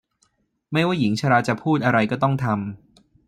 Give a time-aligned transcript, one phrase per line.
[0.71, 2.59] ไม่ว่าหญิงชราจะพูดอะไรก็ต้องทำ